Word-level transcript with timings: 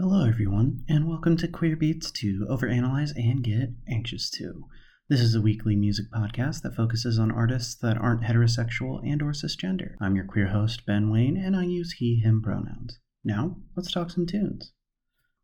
Hello, 0.00 0.24
everyone, 0.24 0.84
and 0.88 1.08
welcome 1.08 1.36
to 1.38 1.48
Queer 1.48 1.74
Beats 1.74 2.12
to 2.12 2.46
overanalyze 2.48 3.10
and 3.16 3.42
get 3.42 3.70
anxious 3.88 4.30
to. 4.30 4.62
This 5.08 5.20
is 5.20 5.34
a 5.34 5.40
weekly 5.40 5.74
music 5.74 6.06
podcast 6.14 6.62
that 6.62 6.76
focuses 6.76 7.18
on 7.18 7.32
artists 7.32 7.74
that 7.74 7.98
aren't 7.98 8.22
heterosexual 8.22 9.00
and 9.04 9.20
or 9.20 9.32
cisgender. 9.32 9.96
I'm 10.00 10.14
your 10.14 10.24
queer 10.24 10.46
host, 10.46 10.86
Ben 10.86 11.10
Wayne, 11.10 11.36
and 11.36 11.56
I 11.56 11.64
use 11.64 11.94
he/him 11.94 12.42
pronouns. 12.42 13.00
Now, 13.24 13.56
let's 13.74 13.90
talk 13.90 14.10
some 14.10 14.24
tunes. 14.24 14.70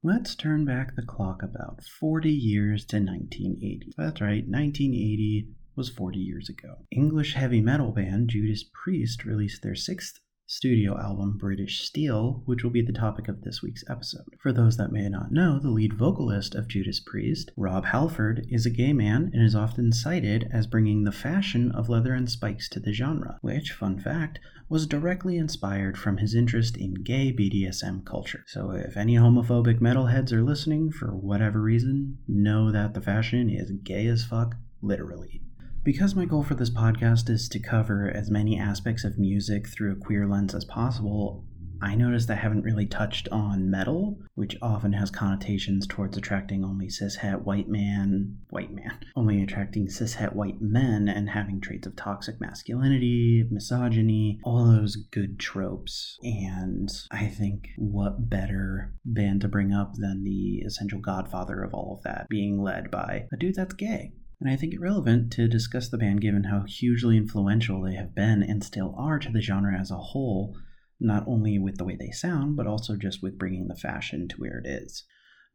Let's 0.05 0.37
turn 0.37 0.65
back 0.65 0.95
the 0.95 1.03
clock 1.03 1.43
about 1.43 1.83
40 1.83 2.31
years 2.31 2.85
to 2.85 2.99
1980. 2.99 3.93
That's 3.97 4.21
right, 4.21 4.47
1980 4.47 5.49
was 5.75 5.89
40 5.89 6.21
years 6.21 6.49
ago. 6.49 6.87
English 6.93 7.35
heavy 7.35 7.61
metal 7.61 7.91
band 7.91 8.29
Judas 8.29 8.65
Priest 8.85 9.25
released 9.25 9.65
their 9.65 9.75
sixth 9.75 10.21
studio 10.47 10.99
album 11.01 11.39
British 11.39 11.81
Steel, 11.81 12.43
which 12.45 12.63
will 12.63 12.71
be 12.71 12.83
the 12.83 12.93
topic 12.93 13.29
of 13.29 13.43
this 13.43 13.63
week's 13.63 13.85
episode. 13.89 14.37
For 14.39 14.53
those 14.53 14.77
that 14.77 14.93
may 14.93 15.09
not 15.09 15.33
know, 15.33 15.59
the 15.59 15.71
lead 15.71 15.95
vocalist 15.95 16.55
of 16.55 16.69
Judas 16.69 17.01
Priest, 17.01 17.51
Rob 17.57 17.87
Halford, 17.87 18.47
is 18.51 18.67
a 18.67 18.71
gay 18.71 18.93
man 18.93 19.31
and 19.33 19.43
is 19.43 19.55
often 19.55 19.91
cited 19.91 20.51
as 20.53 20.67
bringing 20.67 21.05
the 21.05 21.13
fashion 21.13 21.73
of 21.73 21.89
leather 21.89 22.13
and 22.13 22.31
spikes 22.31 22.69
to 22.71 22.81
the 22.81 22.93
genre, 22.93 23.39
which, 23.41 23.73
fun 23.73 23.99
fact, 23.99 24.39
was 24.69 24.87
directly 24.87 25.39
inspired 25.39 25.97
from 25.97 26.19
his 26.19 26.35
interest 26.35 26.77
in 26.77 26.95
gay 26.95 27.33
BDSM 27.33 28.05
culture. 28.05 28.45
So 28.47 28.71
if 28.73 28.97
any 28.97 29.15
homophobic 29.15 29.81
metalheads 29.81 30.33
are 30.33 30.43
listening 30.43 30.91
for 30.91 31.15
whatever 31.15 31.63
reason, 31.63 32.19
know 32.29 32.71
that 32.71 32.93
the 32.93 33.01
fashion 33.01 33.49
is 33.49 33.71
gay 33.83 34.07
as 34.09 34.25
fuck, 34.25 34.57
literally. 34.83 35.44
Because 35.85 36.15
my 36.15 36.25
goal 36.25 36.43
for 36.43 36.55
this 36.55 36.71
podcast 36.71 37.29
is 37.29 37.47
to 37.51 37.59
cover 37.59 38.11
as 38.11 38.31
many 38.31 38.59
aspects 38.59 39.05
of 39.05 39.19
music 39.19 39.69
through 39.69 39.93
a 39.93 39.97
queer 39.97 40.27
lens 40.27 40.55
as 40.55 40.65
possible, 40.65 41.45
I 41.83 41.95
noticed 41.95 42.31
I 42.31 42.37
haven't 42.37 42.63
really 42.63 42.87
touched 42.87 43.29
on 43.29 43.71
metal, 43.71 44.19
which 44.35 44.57
often 44.63 44.95
has 44.95 45.11
connotations 45.11 45.87
towards 45.87 46.17
attracting 46.17 46.65
only 46.65 46.87
cishet 46.87 47.43
white 47.43 47.69
man, 47.69 48.39
white 48.49 48.73
man, 48.73 48.99
only 49.17 49.43
attracting 49.43 49.89
cishet 49.89 50.35
white 50.35 50.63
men 50.63 51.07
and 51.07 51.29
having 51.29 51.61
traits 51.61 51.87
of 51.87 51.97
toxic 51.97 52.41
masculinity, 52.41 53.47
misogyny, 53.51 54.41
all 54.43 54.65
those 54.65 54.97
good 54.97 55.39
tropes. 55.39 56.17
And 56.23 56.89
I 57.11 57.27
think 57.27 57.69
what 57.77 58.31
better 58.31 58.95
band 59.05 59.43
to 59.43 59.49
bring 59.49 59.75
up 59.75 59.93
than 59.99 60.25
the 60.25 60.63
essential 60.65 61.01
godfather 61.01 61.63
of 61.63 61.75
all 61.75 61.97
of 61.99 62.05
that, 62.05 62.27
being 62.31 62.63
led 62.63 62.91
by 62.91 63.27
a 63.31 63.37
dude 63.37 63.57
that's 63.57 63.75
gay 63.75 64.15
and 64.45 64.53
I 64.53 64.57
think 64.57 64.75
it 64.75 64.81
relevant 64.81 65.33
to 65.33 65.49
discuss 65.49 65.89
the 65.89 65.97
band 65.97 66.21
given 66.21 66.45
how 66.45 66.65
hugely 66.69 67.17
influential 67.17 67.81
they 67.81 67.95
have 67.95 68.15
been 68.15 68.43
and 68.43 68.63
still 68.63 68.95
are 68.99 69.19
to 69.19 69.31
the 69.31 69.41
genre 69.41 69.75
as 69.75 69.91
a 69.91 69.97
whole, 69.97 70.55
not 71.01 71.27
only 71.27 71.59
with 71.59 71.79
the 71.79 71.85
way 71.85 71.97
they 71.99 72.11
sound, 72.11 72.55
but 72.55 72.67
also 72.67 72.95
just 72.95 73.23
with 73.23 73.39
bringing 73.39 73.69
the 73.69 73.75
fashion 73.75 74.29
to 74.29 74.37
where 74.37 74.59
it 74.59 74.67
is. 74.67 75.05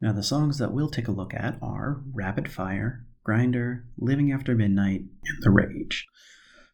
Now, 0.00 0.12
the 0.12 0.24
songs 0.24 0.58
that 0.58 0.72
we'll 0.72 0.90
take 0.90 1.06
a 1.06 1.12
look 1.12 1.32
at 1.34 1.56
are 1.62 2.02
Rapid 2.12 2.50
Fire, 2.50 3.06
Grinder, 3.22 3.84
Living 3.96 4.32
After 4.32 4.56
Midnight, 4.56 5.02
and 5.02 5.42
The 5.42 5.50
Rage. 5.50 6.08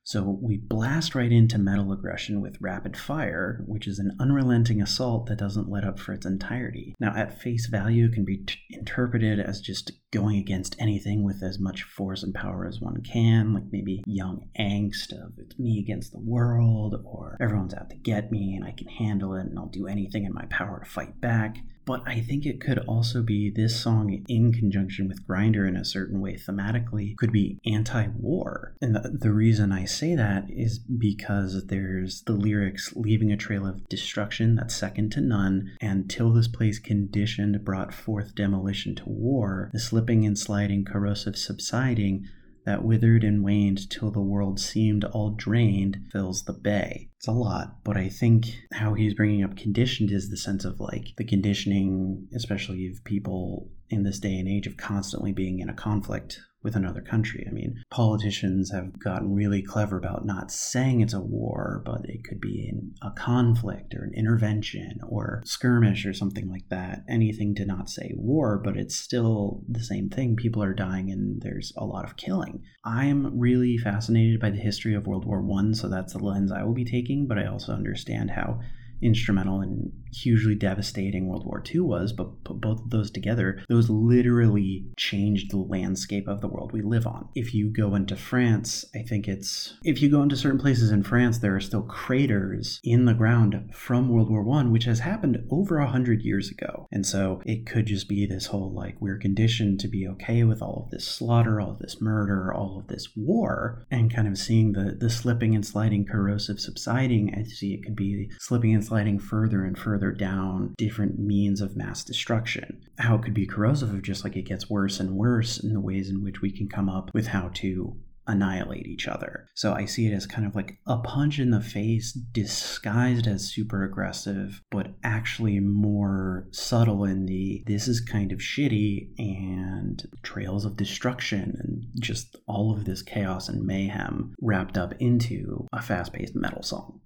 So 0.07 0.39
we 0.41 0.57
blast 0.57 1.17
right 1.17 1.33
into 1.33 1.59
metal 1.59 1.91
aggression 1.91 2.41
with 2.41 2.61
rapid 2.61 2.97
fire, 2.97 3.65
which 3.67 3.89
is 3.89 3.99
an 3.99 4.17
unrelenting 4.21 4.81
assault 4.81 5.27
that 5.27 5.39
doesn't 5.39 5.69
let 5.69 5.83
up 5.83 5.99
for 5.99 6.13
its 6.13 6.25
entirety. 6.25 6.95
Now, 7.01 7.13
at 7.17 7.43
face 7.43 7.67
value, 7.67 8.07
it 8.07 8.13
can 8.13 8.25
be 8.25 8.37
t- 8.37 8.61
interpreted 8.71 9.41
as 9.41 9.61
just 9.61 9.91
going 10.13 10.37
against 10.37 10.77
anything 10.79 11.25
with 11.25 11.43
as 11.43 11.59
much 11.59 11.83
force 11.83 12.23
and 12.23 12.33
power 12.33 12.69
as 12.69 12.81
one 12.81 13.03
can, 13.03 13.53
like 13.53 13.65
maybe 13.73 14.05
young 14.07 14.49
angst 14.57 15.13
of 15.13 15.33
it's 15.39 15.59
me 15.59 15.81
against 15.81 16.13
the 16.13 16.21
world, 16.21 17.03
or 17.05 17.37
everyone's 17.41 17.75
out 17.75 17.91
to 17.91 17.97
get 17.97 18.31
me 18.31 18.55
and 18.55 18.65
I 18.65 18.71
can 18.79 18.87
handle 18.87 19.35
it 19.35 19.47
and 19.47 19.59
I'll 19.59 19.67
do 19.67 19.89
anything 19.89 20.25
in 20.25 20.33
my 20.33 20.45
power 20.51 20.79
to 20.85 20.89
fight 20.89 21.21
back. 21.21 21.57
But 21.87 22.03
I 22.05 22.21
think 22.21 22.45
it 22.45 22.61
could 22.61 22.79
also 22.81 23.23
be 23.23 23.49
this 23.49 23.81
song 23.81 24.25
in 24.29 24.53
conjunction 24.53 25.07
with 25.07 25.25
Grinder 25.27 25.67
in 25.67 25.77
a 25.77 25.85
certain 25.85 26.21
way 26.21 26.35
thematically 26.35 27.17
could 27.17 27.31
be 27.31 27.59
anti 27.65 28.09
war. 28.09 28.75
And 28.83 28.97
the, 28.97 29.17
the 29.21 29.33
reason 29.33 29.71
I 29.71 29.85
say 29.85 30.17
that 30.17 30.51
is 30.51 30.81
because 30.81 31.67
there's 31.67 32.23
the 32.23 32.33
lyrics 32.33 32.93
leaving 32.97 33.31
a 33.31 33.37
trail 33.37 33.65
of 33.65 33.89
destruction 33.89 34.57
that's 34.57 34.75
second 34.75 35.13
to 35.13 35.21
none, 35.21 35.77
and 35.81 36.11
till 36.11 36.33
this 36.33 36.49
place 36.49 36.81
conditioned 36.81 37.65
brought 37.65 37.95
forth 37.95 38.35
demolition 38.35 38.97
to 38.97 39.09
war, 39.09 39.71
the 39.73 39.79
slipping 39.79 40.27
and 40.27 40.37
sliding 40.37 40.85
corrosive 40.85 41.37
subsiding 41.37 42.27
that 42.67 42.85
withered 42.85 43.25
and 43.25 43.43
waned 43.43 43.89
till 43.89 44.11
the 44.11 44.21
world 44.21 44.61
seemed 44.61 45.05
all 45.05 45.31
drained 45.31 45.99
fills 46.13 46.45
the 46.45 46.53
bay. 46.53 47.09
It's 47.17 47.29
a 47.29 47.33
lot, 47.33 47.77
but 47.85 47.97
I 47.97 48.09
think 48.09 48.47
how 48.73 48.95
he's 48.95 49.15
bringing 49.15 49.43
up 49.43 49.57
conditioned 49.57 50.11
is 50.11 50.29
the 50.29 50.37
sense 50.37 50.65
of 50.65 50.81
like 50.81 51.15
the 51.17 51.25
conditioning, 51.25 52.29
especially 52.35 52.87
of 52.89 53.03
people 53.05 53.71
in 53.89 54.03
this 54.03 54.19
day 54.19 54.37
and 54.39 54.49
age 54.49 54.67
of 54.67 54.77
constantly 54.77 55.33
being 55.33 55.61
in 55.61 55.69
a 55.69 55.75
conflict 55.75 56.41
with 56.67 56.75
another 56.75 57.01
country. 57.01 57.47
I 57.49 57.53
mean, 57.53 57.81
politicians 57.91 58.73
have 58.73 58.99
gotten 58.99 59.33
really 59.33 59.63
clever 59.63 59.97
about 59.97 60.27
not 60.27 60.51
saying 60.51 61.01
it's 61.01 61.15
a 61.15 61.21
war, 61.21 61.81
but 61.87 62.01
it 62.07 62.25
could 62.25 62.41
be 62.41 62.69
in 62.69 62.93
a 63.03 63.13
conflict 63.13 63.95
or 63.95 64.03
an 64.03 64.13
intervention 64.17 64.99
or 65.09 65.43
skirmish 65.45 66.05
or 66.05 66.13
something 66.13 66.51
like 66.51 66.69
that. 66.71 67.05
Anything 67.09 67.55
to 67.55 67.65
not 67.65 67.89
say 67.89 68.11
war, 68.17 68.61
but 68.63 68.77
it's 68.77 68.97
still 68.97 69.63
the 69.69 69.85
same 69.85 70.09
thing. 70.09 70.35
People 70.35 70.61
are 70.61 70.75
dying 70.75 71.09
and 71.13 71.41
there's 71.41 71.73
a 71.77 71.85
lot 71.85 72.05
of 72.05 72.17
killing. 72.17 72.65
I'm 72.85 73.39
really 73.39 73.79
fascinated 73.79 74.41
by 74.41 74.51
the 74.51 74.57
history 74.57 74.97
of 74.97 75.07
World 75.07 75.25
War 75.25 75.43
One, 75.43 75.73
so 75.73 75.89
that's 75.89 76.15
the 76.15 76.19
lens 76.19 76.51
I 76.51 76.65
will 76.65 76.75
be 76.75 76.85
taking, 76.85 77.29
but 77.29 77.39
I 77.39 77.47
also 77.47 77.75
understand 77.75 78.33
how 78.33 78.59
instrumental 79.01 79.61
and 79.61 79.93
hugely 80.17 80.55
devastating 80.55 81.27
World 81.27 81.45
War 81.45 81.63
II 81.73 81.81
was, 81.81 82.13
but 82.13 82.43
put 82.45 82.61
both 82.61 82.81
of 82.81 82.91
those 82.91 83.11
together, 83.11 83.63
those 83.69 83.91
literally 83.91 84.87
changed 84.97 85.51
the 85.51 85.59
landscape 85.59 86.27
of 86.29 86.41
the 86.41 86.49
world 86.49 86.73
we 86.73 86.83
live 86.83 87.07
on. 87.07 87.29
If 87.35 87.55
you 87.55 87.71
go 87.71 87.95
into 87.95 88.17
France, 88.17 88.85
I 88.95 89.03
think 89.03 89.29
it's 89.29 89.75
if 89.85 90.01
you 90.01 90.11
go 90.11 90.23
into 90.23 90.37
certain 90.37 90.59
places 90.59 90.91
in 90.91 91.03
France, 91.03 91.39
there 91.39 91.55
are 91.55 91.61
still 91.61 91.83
craters 91.83 92.81
in 92.83 93.05
the 93.05 93.15
ground 93.15 93.71
from 93.73 94.09
World 94.09 94.31
War 94.31 94.43
One, 94.43 94.73
which 94.73 94.85
has 94.85 95.01
happened 95.01 95.47
over 95.51 95.79
a 95.79 95.91
hundred 95.91 96.23
years 96.23 96.51
ago. 96.51 96.87
And 96.91 97.05
so 97.05 97.43
it 97.45 97.67
could 97.67 97.87
just 97.87 98.09
be 98.09 98.27
this 98.27 98.47
whole 98.47 98.73
like 98.73 98.97
we're 99.01 99.19
conditioned 99.19 99.81
to 99.81 99.89
be 99.89 100.07
okay 100.09 100.45
with 100.45 100.63
all 100.63 100.85
of 100.85 100.91
this 100.91 101.07
slaughter, 101.07 101.61
all 101.61 101.73
of 101.73 101.79
this 101.79 102.01
murder, 102.01 102.53
all 102.53 102.79
of 102.79 102.89
this 102.89 103.09
war, 103.17 103.87
and 103.91 104.15
kind 104.15 104.29
of 104.29 104.39
seeing 104.39 104.73
the 104.73 104.97
the 104.99 105.11
slipping 105.11 105.55
and 105.55 105.67
sliding 105.67 106.05
corrosive 106.07 106.61
subsiding. 106.61 107.35
I 107.37 107.45
see 107.45 107.75
it 107.75 107.85
could 107.85 107.97
be 107.97 108.31
slipping 108.39 108.75
and 108.75 108.85
sliding 108.85 109.19
further 109.19 109.65
and 109.65 109.79
further 109.79 110.06
down 110.13 110.75
different 110.77 111.19
means 111.19 111.61
of 111.61 111.77
mass 111.77 112.05
destruction. 112.05 112.83
How 112.99 113.17
it 113.17 113.23
could 113.23 113.35
be 113.35 113.47
corrosive 113.47 113.91
of 113.91 114.03
just 114.03 114.25
like 114.25 114.37
it 114.37 114.43
gets 114.43 114.71
worse 114.71 115.01
and 115.01 115.17
worse 115.17 115.59
in 115.59 115.73
the 115.73 115.81
ways 115.81 116.09
in 116.09 116.23
which 116.23 116.41
we 116.41 116.51
can 116.51 116.69
come 116.69 116.89
up 116.89 117.11
with 117.15 117.29
how 117.29 117.51
to 117.55 117.97
annihilate 118.27 118.87
each 118.87 119.07
other. 119.09 119.47
So 119.55 119.73
I 119.73 119.85
see 119.85 120.07
it 120.07 120.13
as 120.13 120.27
kind 120.27 120.47
of 120.47 120.55
like 120.55 120.79
a 120.87 120.99
punch 120.99 121.39
in 121.39 121.51
the 121.51 121.61
face 121.61 122.13
disguised 122.13 123.27
as 123.27 123.53
super 123.53 123.85
aggressive, 123.85 124.63
but 124.71 124.95
actually 125.05 125.61
more 125.61 126.49
subtle 126.51 127.05
in 127.05 127.27
the 127.27 127.63
this 127.67 127.89
is 127.89 128.01
kind 128.01 128.33
of 128.33 128.39
shitty 128.39 129.11
and 129.19 130.03
trails 130.23 130.65
of 130.65 130.77
destruction 130.77 131.57
and 131.61 131.87
just 132.01 132.37
all 132.47 132.73
of 132.73 132.85
this 132.85 133.03
chaos 133.03 133.49
and 133.49 133.65
mayhem 133.65 134.35
wrapped 134.41 134.77
up 134.77 134.95
into 134.99 135.67
a 135.73 135.81
fast 135.81 136.13
paced 136.13 136.35
metal 136.35 136.63
song. 136.63 137.01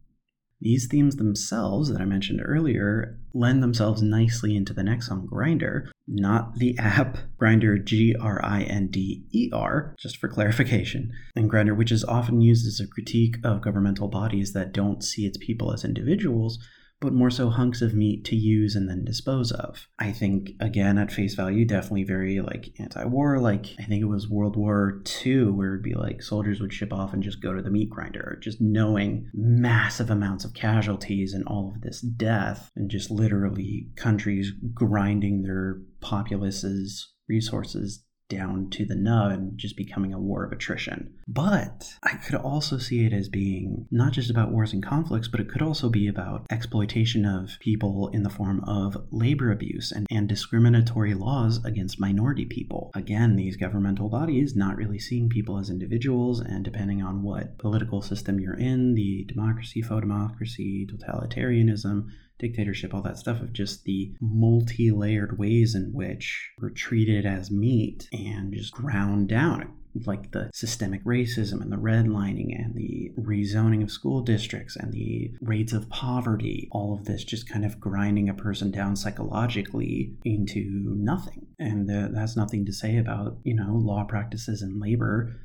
These 0.62 0.88
themes 0.88 1.16
themselves 1.16 1.88
that 1.88 2.03
I 2.03 2.04
mentioned 2.04 2.43
earlier 2.44 3.19
lend 3.32 3.62
themselves 3.62 4.03
nicely 4.03 4.54
into 4.54 4.75
the 4.75 4.82
next 4.82 5.09
song, 5.09 5.26
Grinder, 5.26 5.91
not 6.06 6.56
the 6.56 6.76
app 6.78 7.16
Grindr, 7.41 7.82
G 7.82 8.15
R 8.21 8.41
I 8.44 8.62
N 8.62 8.88
D 8.88 9.25
E 9.32 9.50
R, 9.53 9.94
just 9.99 10.19
for 10.19 10.28
clarification. 10.28 11.12
And 11.34 11.49
Grinder, 11.49 11.75
which 11.75 11.93
is 11.93 12.04
often 12.04 12.43
used 12.43 12.66
as 12.66 12.78
a 12.78 12.87
critique 12.87 13.37
of 13.43 13.62
governmental 13.62 14.09
bodies 14.09 14.53
that 14.53 14.72
don't 14.72 15.03
see 15.03 15.25
its 15.25 15.38
people 15.38 15.72
as 15.72 15.84
individuals, 15.84 16.59
but 17.00 17.12
more 17.12 17.31
so 17.31 17.49
hunks 17.49 17.81
of 17.81 17.94
meat 17.94 18.25
to 18.27 18.37
use 18.37 18.77
and 18.77 18.88
then 18.88 19.05
dispose 19.05 19.50
of. 19.53 19.88
I 19.99 20.12
think, 20.12 20.50
again, 20.61 20.99
at 20.99 21.11
face 21.11 21.35
value, 21.35 21.64
definitely 21.64 22.05
very 22.05 22.41
like 22.41 22.75
anti 22.79 23.05
war. 23.05 23.38
Like, 23.38 23.75
I 23.79 23.85
think 23.85 24.02
it 24.02 24.08
was 24.08 24.29
World 24.29 24.56
War 24.56 25.02
II, 25.25 25.47
where 25.47 25.75
it'd 25.75 25.82
be 25.82 25.94
like 25.94 26.23
soldiers 26.23 26.61
would 26.61 26.73
ship 26.73 26.93
off 26.93 27.12
and 27.12 27.23
just 27.23 27.43
go 27.43 27.55
to 27.55 27.62
the 27.62 27.70
meat 27.70 27.91
grinder, 27.91 28.38
just 28.43 28.61
knowing 28.61 29.31
massive 29.32 30.11
amounts 30.11 30.44
of 30.44 30.55
casualties 30.55 31.32
and 31.32 31.44
all 31.47 31.73
of 31.75 31.81
this 31.81 32.00
death, 32.00 32.70
and 32.76 32.91
just 32.91 33.11
literally 33.11 33.88
countries 33.97 34.52
grinding 34.75 35.43
their 35.43 35.81
populace's 36.00 37.12
resources 37.29 38.05
down 38.31 38.71
to 38.71 38.87
the 38.87 38.94
nub 38.94 39.32
and 39.32 39.59
just 39.59 39.77
becoming 39.77 40.15
a 40.15 40.19
war 40.19 40.44
of 40.44 40.53
attrition. 40.53 41.12
But 41.29 41.94
I 42.03 42.15
could 42.17 42.37
also 42.37 42.79
see 42.79 43.05
it 43.05 43.12
as 43.12 43.29
being 43.29 43.87
not 43.91 44.12
just 44.12 44.31
about 44.31 44.50
wars 44.50 44.73
and 44.73 44.82
conflicts, 44.82 45.29
but 45.29 45.41
it 45.41 45.50
could 45.50 45.61
also 45.61 45.91
be 45.91 46.09
about 46.09 46.47
exploitation 46.50 47.27
of 47.27 47.59
people 47.61 48.09
in 48.09 48.23
the 48.23 48.31
form 48.31 48.65
of 48.65 48.97
labor 49.11 49.53
abuse 49.53 49.93
and, 49.93 50.06
and 50.11 50.29
discriminatory 50.29 51.15
laws 51.15 51.62
against 51.65 52.00
minority 52.00 52.47
people. 52.47 52.91
Again, 52.94 53.37
these 53.37 53.56
governmental 53.56 54.09
bodies 54.09 54.56
not 54.56 54.76
really 54.76 54.99
seeing 54.99 55.29
people 55.29 55.59
as 55.59 55.69
individuals, 55.69 56.41
and 56.41 56.65
depending 56.65 57.03
on 57.03 57.23
what 57.23 57.59
political 57.59 58.00
system 58.00 58.41
you're 58.41 58.59
in, 58.59 58.94
the 58.94 59.25
democracy, 59.29 59.83
faux 59.83 60.00
democracy, 60.00 60.87
totalitarianism, 60.87 62.06
dictatorship, 62.40 62.92
all 62.92 63.02
that 63.02 63.19
stuff 63.19 63.40
of 63.40 63.52
just 63.52 63.84
the 63.84 64.12
multi 64.20 64.90
layered 64.90 65.38
ways 65.38 65.75
in 65.75 65.92
which 65.92 66.50
we're 66.58 66.70
treated 66.70 67.25
as 67.25 67.50
meat 67.50 68.08
and 68.12 68.52
just 68.52 68.72
ground 68.72 69.28
down 69.28 69.75
like 70.06 70.31
the 70.31 70.50
systemic 70.52 71.04
racism 71.04 71.60
and 71.60 71.72
the 71.72 71.76
redlining 71.76 72.56
and 72.56 72.75
the 72.75 73.10
rezoning 73.19 73.82
of 73.82 73.90
school 73.90 74.20
districts 74.22 74.76
and 74.76 74.92
the 74.92 75.32
rates 75.40 75.72
of 75.72 75.88
poverty, 75.88 76.69
all 76.70 76.94
of 76.94 77.04
this 77.04 77.25
just 77.25 77.48
kind 77.48 77.64
of 77.64 77.81
grinding 77.81 78.28
a 78.28 78.34
person 78.34 78.70
down 78.70 78.96
psychologically 78.96 80.14
into 80.25 80.64
nothing. 80.96 81.46
And 81.58 81.90
uh, 81.90 82.08
that's 82.12 82.37
nothing 82.37 82.64
to 82.66 82.72
say 82.72 82.98
about, 82.98 83.38
you 83.44 83.54
know, 83.54 83.75
law 83.75 84.04
practices 84.04 84.62
and 84.62 84.81
labor. 84.81 85.37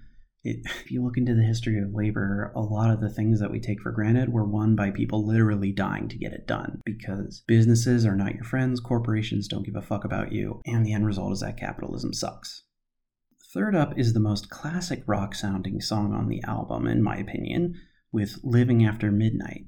It, 0.46 0.60
if 0.64 0.92
you 0.92 1.04
look 1.04 1.18
into 1.18 1.34
the 1.34 1.42
history 1.42 1.80
of 1.80 1.96
labor, 1.96 2.52
a 2.56 2.62
lot 2.62 2.92
of 2.92 3.02
the 3.02 3.10
things 3.10 3.40
that 3.40 3.52
we 3.52 3.60
take 3.60 3.82
for 3.82 3.92
granted 3.92 4.32
were 4.32 4.46
won 4.46 4.76
by 4.76 4.92
people 4.92 5.26
literally 5.26 5.72
dying 5.72 6.08
to 6.10 6.20
get 6.20 6.34
it 6.34 6.46
done 6.46 6.82
because 6.86 7.44
businesses 7.48 8.06
are 8.06 8.16
not 8.16 8.36
your 8.36 8.44
friends, 8.44 8.80
corporations 8.80 9.48
don't 9.48 9.66
give 9.66 9.76
a 9.76 9.82
fuck 9.82 10.06
about 10.06 10.32
you, 10.32 10.62
and 10.68 10.86
the 10.86 10.94
end 10.94 11.08
result 11.08 11.34
is 11.34 11.40
that 11.40 11.58
capitalism 11.58 12.14
sucks. 12.14 12.62
Third 13.56 13.76
up 13.76 13.98
is 13.98 14.14
the 14.14 14.20
most 14.20 14.52
classic 14.52 15.02
rock 15.08 15.34
sounding 15.34 15.82
song 15.82 16.14
on 16.14 16.28
the 16.30 16.44
album, 16.44 16.86
in 16.86 17.02
my 17.02 17.16
opinion, 17.16 17.82
with 18.12 18.40
Living 18.44 18.86
After 18.86 19.12
Midnight. 19.12 19.66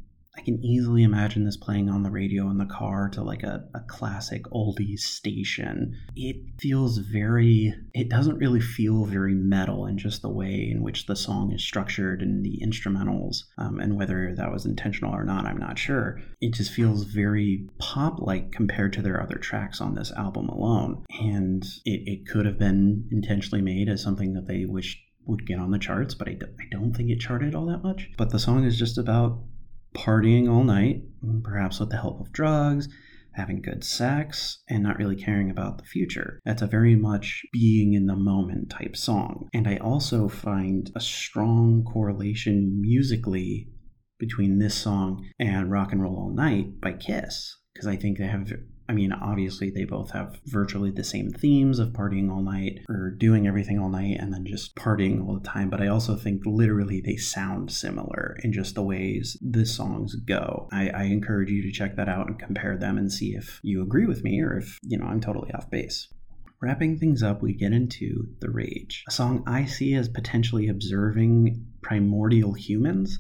Can 0.48 0.64
easily 0.64 1.04
imagine 1.04 1.44
this 1.44 1.58
playing 1.58 1.90
on 1.90 2.04
the 2.04 2.10
radio 2.10 2.50
in 2.50 2.58
the 2.58 2.66
car 2.66 3.10
to 3.10 3.22
like 3.22 3.44
a, 3.44 3.66
a 3.76 3.82
classic 3.82 4.46
oldies 4.46 5.02
station. 5.02 5.94
It 6.16 6.38
feels 6.58 7.00
very, 7.00 7.76
it 7.94 8.08
doesn't 8.08 8.38
really 8.38 8.62
feel 8.62 9.04
very 9.04 9.34
metal 9.34 9.88
in 9.88 9.98
just 9.98 10.22
the 10.22 10.30
way 10.30 10.70
in 10.72 10.84
which 10.84 11.06
the 11.06 11.18
song 11.18 11.52
is 11.52 11.62
structured 11.62 12.22
and 12.22 12.46
the 12.46 12.62
instrumentals, 12.66 13.44
um, 13.58 13.82
and 13.82 13.98
whether 13.98 14.34
that 14.38 14.50
was 14.50 14.66
intentional 14.66 15.14
or 15.14 15.26
not, 15.26 15.46
I'm 15.46 15.58
not 15.58 15.78
sure. 15.78 16.22
It 16.40 16.54
just 16.54 16.72
feels 16.72 17.04
very 17.04 17.68
pop 17.78 18.22
like 18.22 18.54
compared 18.54 18.94
to 18.94 19.02
their 19.02 19.22
other 19.22 19.40
tracks 19.40 19.82
on 19.82 19.96
this 19.96 20.14
album 20.14 20.48
alone. 20.48 21.04
And 21.20 21.66
it, 21.84 22.08
it 22.08 22.26
could 22.26 22.46
have 22.46 22.58
been 22.58 23.06
intentionally 23.12 23.62
made 23.62 23.90
as 23.90 24.02
something 24.02 24.32
that 24.36 24.48
they 24.48 24.64
wished 24.64 24.98
would 25.26 25.46
get 25.46 25.60
on 25.60 25.72
the 25.72 25.78
charts, 25.78 26.14
but 26.14 26.30
I 26.30 26.36
d- 26.36 26.46
I 26.58 26.64
don't 26.72 26.94
think 26.94 27.10
it 27.10 27.20
charted 27.20 27.54
all 27.54 27.66
that 27.66 27.84
much. 27.84 28.10
But 28.16 28.30
the 28.30 28.40
song 28.40 28.64
is 28.64 28.80
just 28.80 28.98
about 28.98 29.40
partying 29.98 30.50
all 30.50 30.64
night, 30.64 31.02
perhaps 31.44 31.80
with 31.80 31.90
the 31.90 31.98
help 31.98 32.22
of 32.22 32.32
drugs, 32.32 32.88
having 33.34 33.62
good 33.62 33.84
sex, 33.84 34.60
and 34.70 34.84
not 34.84 34.98
really 34.98 35.16
caring 35.16 35.50
about 35.50 35.78
the 35.78 35.84
future. 35.84 36.40
That's 36.46 36.62
a 36.62 36.68
very 36.68 36.96
much 36.96 37.44
being 37.52 37.94
in 37.94 38.06
the 38.06 38.16
moment 38.16 38.70
type 38.70 38.96
song. 38.96 39.48
And 39.54 39.68
I 39.68 39.78
also 39.78 40.28
find 40.28 40.92
a 40.96 41.00
strong 41.00 41.84
correlation 41.84 42.80
musically 42.80 43.70
between 44.20 44.60
this 44.60 44.76
song 44.76 45.26
and 45.40 45.72
Rock 45.72 45.92
and 45.92 46.02
Roll 46.02 46.16
All 46.16 46.34
Night 46.34 46.80
by 46.82 46.94
Kiss, 46.94 47.56
because 47.74 47.88
I 47.88 47.96
think 47.96 48.18
they 48.18 48.28
have 48.28 48.52
I 48.89 48.94
mean, 48.94 49.12
obviously, 49.12 49.69
they 49.69 49.84
both 49.84 50.12
have 50.12 50.39
virtually 50.45 50.92
the 50.92 51.04
same 51.04 51.30
themes 51.31 51.80
of 51.80 51.89
partying 51.89 52.31
all 52.31 52.42
night 52.42 52.80
or 52.88 53.12
doing 53.12 53.45
everything 53.45 53.80
all 53.80 53.89
night 53.89 54.18
and 54.19 54.34
then 54.34 54.45
just 54.45 54.75
partying 54.75 55.25
all 55.28 55.36
the 55.36 55.48
time. 55.48 55.69
But 55.69 55.81
I 55.81 55.88
also 55.88 56.16
think 56.16 56.44
literally 56.45 57.01
they 57.01 57.18
sound 57.18 57.72
similar 57.72 58.38
in 58.44 58.54
just 58.54 58.75
the 58.75 58.84
ways 58.84 59.38
the 59.42 59.66
songs 59.66 60.16
go. 60.16 60.69
I, 60.72 60.89
I 60.89 61.04
encourage 61.04 61.50
you 61.50 61.62
to 61.63 61.72
check 61.72 61.98
that 61.98 62.07
out 62.07 62.28
and 62.28 62.39
compare 62.39 62.78
them 62.78 62.98
and 62.98 63.12
see 63.12 63.36
if 63.36 63.60
you 63.62 63.81
agree 63.81 64.06
with 64.06 64.24
me 64.24 64.42
or 64.42 64.57
if, 64.57 64.80
you 64.84 64.98
know, 64.98 65.06
I'm 65.06 65.22
totally 65.22 65.51
off 65.54 65.69
base. 65.69 66.07
Wrapping 66.60 66.98
things 66.98 67.22
up, 67.22 67.44
we 67.44 67.54
get 67.54 67.72
into 67.72 68.28
The 68.39 68.50
Rage, 68.50 69.04
a 69.07 69.12
song 69.12 69.44
I 69.45 69.66
see 69.66 69.94
as 69.94 70.10
potentially 70.10 70.69
observing 70.69 71.68
primordial 71.84 72.54
humans 72.54 73.19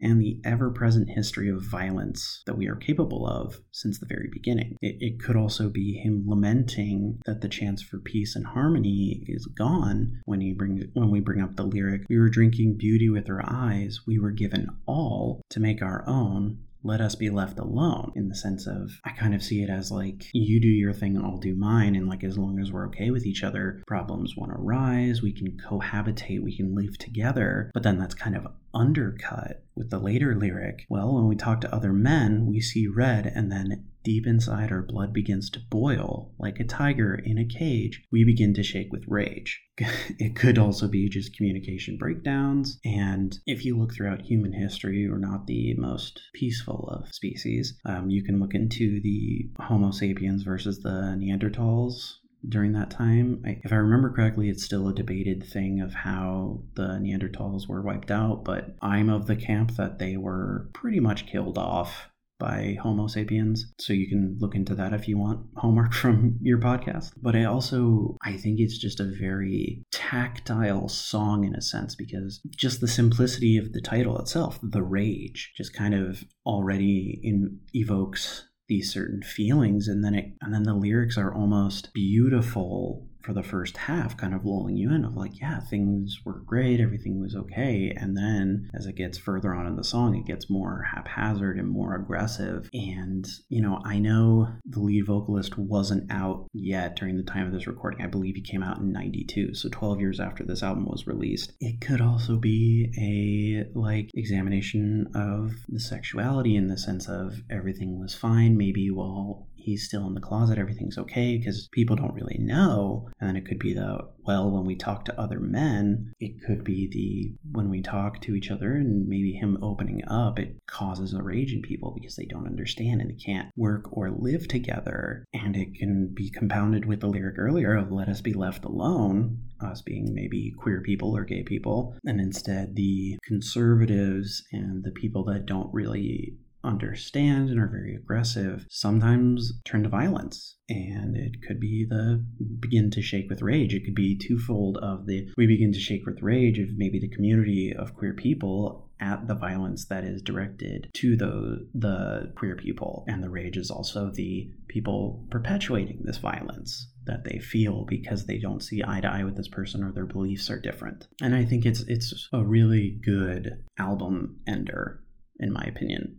and 0.00 0.20
the 0.20 0.40
ever 0.44 0.70
present 0.70 1.08
history 1.10 1.48
of 1.48 1.62
violence 1.62 2.42
that 2.46 2.56
we 2.56 2.66
are 2.66 2.76
capable 2.76 3.26
of 3.26 3.60
since 3.70 3.98
the 3.98 4.06
very 4.06 4.28
beginning. 4.32 4.76
It, 4.80 4.96
it, 5.00 5.20
could 5.20 5.36
also 5.36 5.68
be 5.68 5.94
him 5.94 6.24
lamenting 6.26 7.20
that 7.24 7.40
the 7.40 7.48
chance 7.48 7.82
for 7.82 7.98
peace 7.98 8.36
and 8.36 8.46
harmony 8.46 9.24
is 9.26 9.46
gone 9.46 10.20
when 10.24 10.40
he 10.40 10.52
brings 10.52 10.84
when 10.92 11.10
we 11.10 11.20
bring 11.20 11.40
up 11.40 11.56
the 11.56 11.64
lyric, 11.64 12.02
We 12.08 12.18
were 12.18 12.28
drinking 12.28 12.76
beauty 12.76 13.08
with 13.08 13.28
our 13.30 13.42
eyes, 13.44 14.00
we 14.06 14.18
were 14.18 14.30
given 14.30 14.68
all 14.86 15.40
to 15.50 15.60
make 15.60 15.82
our 15.82 16.04
own, 16.06 16.58
let 16.86 17.00
us 17.00 17.14
be 17.14 17.30
left 17.30 17.58
alone 17.58 18.12
in 18.14 18.28
the 18.28 18.34
sense 18.34 18.66
of 18.66 18.90
I 19.04 19.10
kind 19.10 19.34
of 19.34 19.42
see 19.42 19.62
it 19.62 19.70
as 19.70 19.90
like 19.90 20.24
you 20.32 20.60
do 20.60 20.68
your 20.68 20.92
thing, 20.92 21.18
I'll 21.18 21.38
do 21.38 21.54
mine, 21.54 21.96
and 21.96 22.08
like 22.08 22.24
as 22.24 22.38
long 22.38 22.60
as 22.60 22.70
we're 22.70 22.86
okay 22.88 23.10
with 23.10 23.26
each 23.26 23.42
other, 23.42 23.82
problems 23.86 24.34
won't 24.36 24.52
arise, 24.52 25.22
we 25.22 25.32
can 25.32 25.58
cohabitate, 25.58 26.42
we 26.42 26.56
can 26.56 26.74
live 26.74 26.96
together. 26.98 27.70
But 27.74 27.82
then 27.82 27.98
that's 27.98 28.14
kind 28.14 28.36
of 28.36 28.46
undercut 28.72 29.64
with 29.74 29.90
the 29.90 29.98
later 29.98 30.34
lyric. 30.36 30.86
Well, 30.88 31.14
when 31.14 31.26
we 31.26 31.36
talk 31.36 31.60
to 31.62 31.74
other 31.74 31.92
men, 31.92 32.46
we 32.46 32.60
see 32.60 32.86
red 32.86 33.26
and 33.26 33.50
then 33.50 33.86
Deep 34.06 34.24
inside, 34.24 34.70
our 34.70 34.82
blood 34.82 35.12
begins 35.12 35.50
to 35.50 35.58
boil 35.68 36.32
like 36.38 36.60
a 36.60 36.64
tiger 36.64 37.16
in 37.16 37.38
a 37.38 37.44
cage. 37.44 38.04
We 38.12 38.22
begin 38.22 38.54
to 38.54 38.62
shake 38.62 38.92
with 38.92 39.02
rage. 39.08 39.60
it 39.78 40.36
could 40.36 40.58
also 40.58 40.86
be 40.86 41.08
just 41.08 41.36
communication 41.36 41.98
breakdowns. 41.98 42.78
And 42.84 43.36
if 43.46 43.64
you 43.64 43.76
look 43.76 43.92
throughout 43.92 44.22
human 44.22 44.52
history, 44.52 45.10
we're 45.10 45.18
not 45.18 45.48
the 45.48 45.74
most 45.74 46.20
peaceful 46.34 46.88
of 46.88 47.12
species. 47.12 47.76
Um, 47.84 48.08
you 48.08 48.22
can 48.22 48.38
look 48.38 48.54
into 48.54 49.00
the 49.00 49.50
Homo 49.58 49.90
sapiens 49.90 50.44
versus 50.44 50.78
the 50.78 51.16
Neanderthals 51.18 52.18
during 52.48 52.74
that 52.74 52.92
time. 52.92 53.42
I, 53.44 53.60
if 53.64 53.72
I 53.72 53.76
remember 53.76 54.12
correctly, 54.12 54.50
it's 54.50 54.62
still 54.62 54.86
a 54.86 54.94
debated 54.94 55.44
thing 55.44 55.80
of 55.80 55.92
how 55.92 56.62
the 56.74 57.00
Neanderthals 57.00 57.66
were 57.66 57.82
wiped 57.82 58.12
out, 58.12 58.44
but 58.44 58.76
I'm 58.80 59.08
of 59.08 59.26
the 59.26 59.34
camp 59.34 59.74
that 59.78 59.98
they 59.98 60.16
were 60.16 60.70
pretty 60.74 61.00
much 61.00 61.26
killed 61.26 61.58
off 61.58 62.08
by 62.38 62.76
Homo 62.82 63.06
sapiens. 63.06 63.72
So 63.78 63.92
you 63.92 64.08
can 64.08 64.36
look 64.40 64.54
into 64.54 64.74
that 64.74 64.92
if 64.92 65.08
you 65.08 65.18
want 65.18 65.46
homework 65.56 65.92
from 66.02 66.38
your 66.40 66.58
podcast. 66.58 67.12
But 67.20 67.36
I 67.36 67.44
also 67.44 68.16
I 68.22 68.32
think 68.32 68.60
it's 68.60 68.78
just 68.78 69.00
a 69.00 69.12
very 69.18 69.84
tactile 69.92 70.88
song 70.88 71.44
in 71.44 71.54
a 71.54 71.62
sense 71.62 71.94
because 71.94 72.40
just 72.56 72.80
the 72.80 72.88
simplicity 72.88 73.56
of 73.56 73.72
the 73.72 73.80
title 73.80 74.18
itself, 74.18 74.58
The 74.62 74.82
Rage, 74.82 75.52
just 75.56 75.74
kind 75.74 75.94
of 75.94 76.24
already 76.44 77.20
in, 77.22 77.58
evokes 77.74 78.44
these 78.68 78.92
certain 78.92 79.22
feelings 79.22 79.86
and 79.86 80.04
then 80.04 80.14
it 80.14 80.32
and 80.40 80.52
then 80.52 80.64
the 80.64 80.74
lyrics 80.74 81.16
are 81.16 81.32
almost 81.32 81.92
beautiful 81.94 83.06
for 83.26 83.32
the 83.32 83.42
first 83.42 83.76
half 83.76 84.16
kind 84.16 84.32
of 84.32 84.46
lulling 84.46 84.76
you 84.76 84.94
in 84.94 85.04
of 85.04 85.16
like 85.16 85.40
yeah 85.40 85.58
things 85.58 86.20
were 86.24 86.44
great 86.46 86.80
everything 86.80 87.20
was 87.20 87.34
okay. 87.34 87.92
And 87.96 88.16
then 88.16 88.70
as 88.72 88.86
it 88.86 88.94
gets 88.94 89.18
further 89.18 89.52
on 89.52 89.66
in 89.66 89.74
the 89.74 89.82
song 89.82 90.14
it 90.14 90.26
gets 90.26 90.48
more 90.48 90.86
haphazard 90.94 91.58
and 91.58 91.68
more 91.68 91.96
aggressive. 91.96 92.70
And 92.72 93.26
you 93.48 93.60
know 93.60 93.80
i 93.84 93.98
know 93.98 94.48
the 94.64 94.80
lead 94.80 95.06
vocalist 95.06 95.58
wasn't 95.58 96.10
out 96.10 96.46
yet 96.52 96.94
during 96.94 97.16
the 97.16 97.24
time 97.24 97.48
of 97.48 97.52
this 97.52 97.66
recording. 97.66 98.00
I 98.00 98.06
believe 98.06 98.36
he 98.36 98.42
came 98.42 98.62
out 98.62 98.78
in 98.78 98.92
92 98.92 99.54
so 99.54 99.68
12 99.70 99.98
years 100.00 100.20
after 100.20 100.44
this 100.44 100.62
album 100.62 100.86
was 100.86 101.08
released. 101.08 101.52
It 101.58 101.80
could 101.80 102.00
also 102.00 102.36
be 102.36 102.92
a 102.96 103.76
like 103.76 104.10
examination 104.14 105.08
of 105.16 105.52
the 105.68 105.80
sexuality 105.80 106.54
in 106.54 106.68
the 106.68 106.78
sense 106.78 107.08
of 107.08 107.42
everything 107.50 107.98
was 107.98 108.14
fine 108.14 108.56
maybe 108.56 108.88
while 108.88 109.48
he's 109.66 109.84
still 109.84 110.06
in 110.06 110.14
the 110.14 110.20
closet, 110.20 110.58
everything's 110.58 110.96
okay 110.96 111.36
because 111.36 111.68
people 111.72 111.96
don't 111.96 112.14
really 112.14 112.38
know. 112.38 113.08
And 113.20 113.28
then 113.28 113.36
it 113.36 113.46
could 113.46 113.58
be 113.58 113.74
the, 113.74 113.98
well, 114.24 114.48
when 114.48 114.64
we 114.64 114.76
talk 114.76 115.04
to 115.04 115.20
other 115.20 115.40
men, 115.40 116.12
it 116.20 116.40
could 116.46 116.62
be 116.62 116.88
the, 116.88 117.50
when 117.50 117.68
we 117.68 117.82
talk 117.82 118.20
to 118.22 118.36
each 118.36 118.50
other 118.50 118.74
and 118.74 119.08
maybe 119.08 119.32
him 119.32 119.58
opening 119.62 120.02
up, 120.06 120.38
it 120.38 120.56
causes 120.68 121.12
a 121.12 121.22
rage 121.22 121.52
in 121.52 121.62
people 121.62 121.92
because 121.92 122.14
they 122.14 122.26
don't 122.26 122.46
understand 122.46 123.00
and 123.00 123.10
they 123.10 123.16
can't 123.16 123.48
work 123.56 123.88
or 123.90 124.10
live 124.10 124.46
together. 124.46 125.24
And 125.34 125.56
it 125.56 125.74
can 125.74 126.12
be 126.14 126.30
compounded 126.30 126.84
with 126.84 127.00
the 127.00 127.08
lyric 127.08 127.36
earlier 127.36 127.74
of 127.74 127.90
let 127.90 128.08
us 128.08 128.20
be 128.20 128.34
left 128.34 128.64
alone, 128.64 129.38
us 129.60 129.82
being 129.82 130.14
maybe 130.14 130.54
queer 130.56 130.80
people 130.80 131.16
or 131.16 131.24
gay 131.24 131.42
people, 131.42 131.96
and 132.04 132.20
instead 132.20 132.76
the 132.76 133.18
conservatives 133.24 134.44
and 134.52 134.84
the 134.84 134.92
people 134.92 135.24
that 135.24 135.46
don't 135.46 135.74
really 135.74 136.36
understand 136.66 137.50
and 137.50 137.60
are 137.60 137.68
very 137.68 137.94
aggressive 137.94 138.66
sometimes 138.68 139.60
turn 139.64 139.82
to 139.84 139.88
violence. 139.88 140.56
And 140.68 141.16
it 141.16 141.42
could 141.46 141.60
be 141.60 141.86
the 141.88 142.24
begin 142.60 142.90
to 142.92 143.02
shake 143.02 143.30
with 143.30 143.42
rage. 143.42 143.72
It 143.72 143.84
could 143.84 143.94
be 143.94 144.18
twofold 144.18 144.78
of 144.78 145.06
the 145.06 145.28
we 145.36 145.46
begin 145.46 145.72
to 145.72 145.80
shake 145.80 146.04
with 146.06 146.22
rage 146.22 146.58
of 146.58 146.76
maybe 146.76 146.98
the 146.98 147.08
community 147.08 147.72
of 147.76 147.94
queer 147.94 148.14
people 148.14 148.90
at 148.98 149.28
the 149.28 149.34
violence 149.34 149.84
that 149.86 150.04
is 150.04 150.22
directed 150.22 150.88
to 150.94 151.16
the 151.16 151.68
the 151.74 152.32
queer 152.36 152.56
people. 152.56 153.04
And 153.06 153.22
the 153.22 153.30
rage 153.30 153.56
is 153.56 153.70
also 153.70 154.10
the 154.10 154.50
people 154.68 155.24
perpetuating 155.30 156.02
this 156.04 156.18
violence 156.18 156.90
that 157.04 157.24
they 157.24 157.38
feel 157.38 157.84
because 157.84 158.26
they 158.26 158.38
don't 158.38 158.62
see 158.62 158.82
eye 158.84 159.00
to 159.00 159.08
eye 159.08 159.22
with 159.22 159.36
this 159.36 159.48
person 159.48 159.84
or 159.84 159.92
their 159.92 160.06
beliefs 160.06 160.50
are 160.50 160.60
different. 160.60 161.06
And 161.22 161.34
i 161.34 161.44
think 161.44 161.64
it's 161.64 161.82
it's 161.82 162.28
a 162.32 162.44
really 162.44 162.98
good 163.04 163.64
album 163.78 164.40
ender 164.46 165.02
in 165.38 165.52
my 165.52 165.62
opinion 165.62 166.16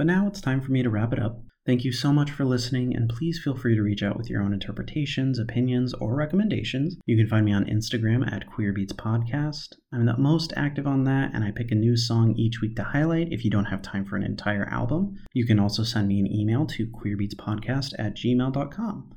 but 0.00 0.06
now 0.06 0.26
it's 0.26 0.40
time 0.40 0.62
for 0.62 0.72
me 0.72 0.82
to 0.82 0.88
wrap 0.88 1.12
it 1.12 1.18
up. 1.18 1.42
Thank 1.66 1.84
you 1.84 1.92
so 1.92 2.10
much 2.10 2.30
for 2.30 2.46
listening, 2.46 2.96
and 2.96 3.06
please 3.06 3.38
feel 3.44 3.54
free 3.54 3.76
to 3.76 3.82
reach 3.82 4.02
out 4.02 4.16
with 4.16 4.30
your 4.30 4.42
own 4.42 4.54
interpretations, 4.54 5.38
opinions, 5.38 5.92
or 5.92 6.14
recommendations. 6.14 6.96
You 7.04 7.18
can 7.18 7.28
find 7.28 7.44
me 7.44 7.52
on 7.52 7.66
Instagram 7.66 8.26
at 8.32 8.48
QueerBeatsPodcast. 8.48 9.74
I'm 9.92 10.06
the 10.06 10.16
most 10.16 10.54
active 10.56 10.86
on 10.86 11.04
that, 11.04 11.32
and 11.34 11.44
I 11.44 11.50
pick 11.50 11.70
a 11.70 11.74
new 11.74 11.98
song 11.98 12.34
each 12.38 12.62
week 12.62 12.76
to 12.76 12.82
highlight 12.82 13.30
if 13.30 13.44
you 13.44 13.50
don't 13.50 13.66
have 13.66 13.82
time 13.82 14.06
for 14.06 14.16
an 14.16 14.22
entire 14.22 14.64
album. 14.72 15.18
You 15.34 15.44
can 15.44 15.60
also 15.60 15.82
send 15.82 16.08
me 16.08 16.18
an 16.18 16.32
email 16.32 16.64
to 16.64 16.86
queerbeatspodcast 16.86 17.92
at 17.98 18.16
gmail.com. 18.16 19.10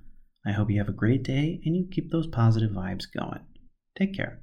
I 0.46 0.52
hope 0.52 0.70
you 0.70 0.80
have 0.80 0.90
a 0.90 0.92
great 0.92 1.24
day 1.24 1.62
and 1.64 1.78
you 1.78 1.88
keep 1.90 2.12
those 2.12 2.28
positive 2.28 2.72
vibes 2.72 3.06
going. 3.18 3.40
Take 3.98 4.14
care. 4.18 4.43